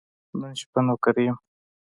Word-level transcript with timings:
نن 0.39 0.51
شپه 0.59 0.79
نوکري 0.87 1.23
یم. 1.27 1.37